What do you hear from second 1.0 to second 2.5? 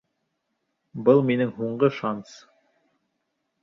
Был минең һуңғы шанс!